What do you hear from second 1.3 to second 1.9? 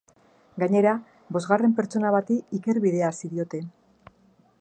bosgarren